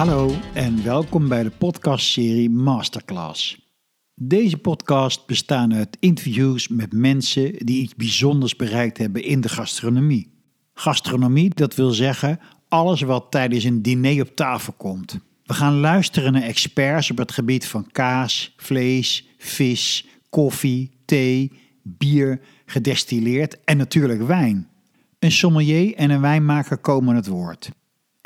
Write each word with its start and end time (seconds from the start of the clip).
Hallo 0.00 0.30
en 0.54 0.84
welkom 0.84 1.28
bij 1.28 1.42
de 1.42 1.50
podcastserie 1.50 2.50
Masterclass. 2.50 3.70
Deze 4.14 4.58
podcast 4.58 5.26
bestaat 5.26 5.72
uit 5.72 5.96
interviews 6.00 6.68
met 6.68 6.92
mensen 6.92 7.52
die 7.56 7.82
iets 7.82 7.94
bijzonders 7.94 8.56
bereikt 8.56 8.98
hebben 8.98 9.24
in 9.24 9.40
de 9.40 9.48
gastronomie. 9.48 10.32
Gastronomie, 10.74 11.54
dat 11.54 11.74
wil 11.74 11.90
zeggen 11.90 12.40
alles 12.68 13.00
wat 13.00 13.30
tijdens 13.30 13.64
een 13.64 13.82
diner 13.82 14.22
op 14.22 14.36
tafel 14.36 14.72
komt. 14.72 15.18
We 15.44 15.54
gaan 15.54 15.80
luisteren 15.80 16.32
naar 16.32 16.42
experts 16.42 17.10
op 17.10 17.18
het 17.18 17.32
gebied 17.32 17.66
van 17.66 17.90
kaas, 17.92 18.54
vlees, 18.56 19.28
vis, 19.38 20.06
koffie, 20.30 20.90
thee, 21.04 21.52
bier, 21.82 22.40
gedestilleerd 22.66 23.64
en 23.64 23.76
natuurlijk 23.76 24.22
wijn. 24.22 24.68
Een 25.18 25.32
sommelier 25.32 25.94
en 25.94 26.10
een 26.10 26.20
wijnmaker 26.20 26.78
komen 26.78 27.14
het 27.14 27.26
woord. 27.26 27.70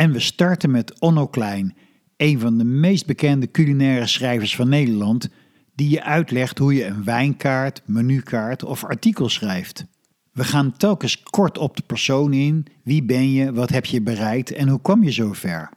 En 0.05 0.13
we 0.13 0.21
starten 0.21 0.71
met 0.71 1.01
Onno 1.01 1.27
Klein, 1.27 1.77
een 2.17 2.41
van 2.41 2.59
de 2.59 2.65
meest 2.65 3.07
bekende 3.07 3.51
culinaire 3.51 4.07
schrijvers 4.07 4.57
van 4.57 4.69
Nederland, 4.69 5.29
die 5.75 5.91
je 5.91 6.03
uitlegt 6.03 6.59
hoe 6.59 6.75
je 6.75 6.85
een 6.85 7.05
wijnkaart, 7.05 7.83
menukaart 7.85 8.65
of 8.65 8.85
artikel 8.85 9.29
schrijft. 9.29 9.85
We 10.33 10.45
gaan 10.45 10.77
telkens 10.77 11.23
kort 11.23 11.59
op 11.59 11.77
de 11.77 11.83
persoon 11.87 12.33
in. 12.33 12.67
Wie 12.83 13.05
ben 13.05 13.33
je, 13.33 13.53
wat 13.53 13.71
heb 13.71 13.85
je 13.85 14.03
bereikt 14.03 14.53
en 14.53 14.69
hoe 14.69 14.81
kwam 14.81 15.03
je 15.03 15.13
zo 15.13 15.33
ver? 15.33 15.71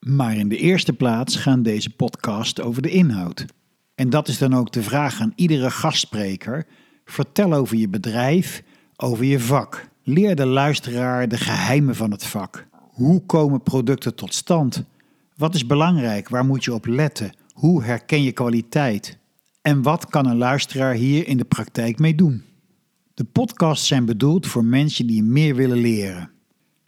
Maar 0.00 0.36
in 0.36 0.48
de 0.48 0.58
eerste 0.58 0.92
plaats 0.92 1.36
gaan 1.36 1.62
deze 1.62 1.90
podcast 1.90 2.60
over 2.60 2.82
de 2.82 2.90
inhoud. 2.90 3.44
En 3.94 4.10
dat 4.10 4.28
is 4.28 4.38
dan 4.38 4.54
ook 4.54 4.72
de 4.72 4.82
vraag 4.82 5.20
aan 5.20 5.32
iedere 5.34 5.70
gastspreker. 5.70 6.66
Vertel 7.04 7.52
over 7.52 7.76
je 7.76 7.88
bedrijf, 7.88 8.62
over 8.96 9.24
je 9.24 9.40
vak. 9.40 9.88
Leer 10.02 10.34
de 10.34 10.46
luisteraar 10.46 11.28
de 11.28 11.38
geheimen 11.38 11.94
van 11.94 12.10
het 12.10 12.24
vak. 12.24 12.66
Hoe 12.98 13.22
komen 13.26 13.62
producten 13.62 14.14
tot 14.14 14.34
stand? 14.34 14.84
Wat 15.36 15.54
is 15.54 15.66
belangrijk? 15.66 16.28
Waar 16.28 16.44
moet 16.44 16.64
je 16.64 16.74
op 16.74 16.86
letten? 16.86 17.32
Hoe 17.52 17.82
herken 17.82 18.22
je 18.22 18.32
kwaliteit? 18.32 19.18
En 19.62 19.82
wat 19.82 20.06
kan 20.06 20.26
een 20.26 20.36
luisteraar 20.36 20.94
hier 20.94 21.28
in 21.28 21.36
de 21.36 21.44
praktijk 21.44 21.98
mee 21.98 22.14
doen? 22.14 22.42
De 23.14 23.24
podcasts 23.24 23.86
zijn 23.86 24.04
bedoeld 24.04 24.46
voor 24.46 24.64
mensen 24.64 25.06
die 25.06 25.22
meer 25.22 25.54
willen 25.54 25.78
leren. 25.78 26.30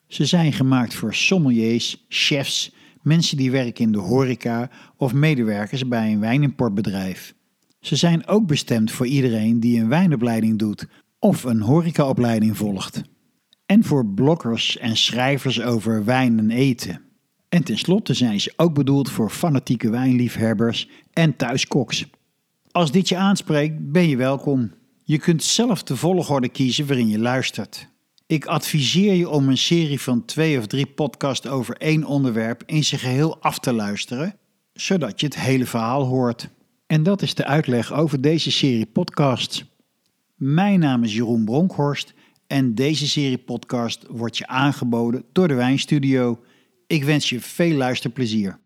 Ze 0.07 0.25
zijn 0.25 0.53
gemaakt 0.53 0.95
voor 0.95 1.15
sommeliers, 1.15 2.05
chefs, 2.09 2.75
mensen 3.03 3.37
die 3.37 3.51
werken 3.51 3.85
in 3.85 3.93
de 3.93 3.99
horeca 3.99 4.71
of 4.97 5.13
medewerkers 5.13 5.89
bij 5.89 6.13
een 6.13 6.21
wijnimportbedrijf. 6.21 7.35
Ze 7.81 7.97
zijn 7.97 8.27
ook 8.27 8.47
bestemd 8.47 8.91
voor 8.91 9.07
iedereen 9.07 9.61
die 9.61 9.81
een 9.81 9.89
wijnopleiding 9.89 10.59
doet 10.59 10.87
of 11.19 11.45
een 11.45 11.61
horecaopleiding 11.61 12.57
volgt. 12.57 13.03
En 13.71 13.85
voor 13.85 14.07
bloggers 14.07 14.79
en 14.79 14.97
schrijvers 14.97 15.61
over 15.61 16.05
wijn 16.05 16.39
en 16.39 16.51
eten. 16.51 17.01
En 17.49 17.63
tenslotte 17.63 18.15
zijn 18.15 18.41
ze 18.41 18.53
ook 18.57 18.75
bedoeld 18.75 19.11
voor 19.11 19.31
fanatieke 19.31 19.91
wijnliefhebbers 19.91 20.89
en 21.13 21.37
thuiskoks. 21.37 22.07
Als 22.71 22.93
dit 22.93 23.09
je 23.09 23.17
aanspreekt, 23.17 23.93
ben 23.93 24.09
je 24.09 24.17
welkom. 24.17 24.71
Je 25.05 25.19
kunt 25.19 25.43
zelf 25.43 25.83
de 25.83 25.97
volgorde 25.97 26.49
kiezen 26.49 26.87
waarin 26.87 27.09
je 27.09 27.19
luistert. 27.19 27.89
Ik 28.27 28.47
adviseer 28.47 29.15
je 29.15 29.29
om 29.29 29.49
een 29.49 29.59
serie 29.59 30.01
van 30.01 30.25
twee 30.25 30.59
of 30.59 30.67
drie 30.67 30.87
podcasts 30.87 31.49
over 31.49 31.77
één 31.77 32.05
onderwerp 32.05 32.63
in 32.67 32.85
zijn 32.85 33.01
geheel 33.01 33.41
af 33.41 33.59
te 33.59 33.73
luisteren, 33.73 34.37
zodat 34.73 35.21
je 35.21 35.27
het 35.27 35.41
hele 35.41 35.67
verhaal 35.67 36.05
hoort. 36.05 36.49
En 36.87 37.03
dat 37.03 37.23
is 37.23 37.35
de 37.35 37.45
uitleg 37.45 37.93
over 37.93 38.21
deze 38.21 38.51
serie 38.51 38.87
podcasts. 38.87 39.65
Mijn 40.35 40.81
naam 40.81 41.05
is 41.05 41.15
Jeroen 41.15 41.45
Bronkhorst 41.45 42.15
en 42.51 42.75
deze 42.75 43.09
serie 43.09 43.39
podcast 43.39 44.05
wordt 44.09 44.39
je 44.39 44.47
aangeboden 44.47 45.25
door 45.33 45.49
de 45.49 45.55
Wijnstudio. 45.55 46.41
Ik 46.87 47.05
wens 47.05 47.29
je 47.29 47.41
veel 47.41 47.77
luisterplezier. 47.77 48.59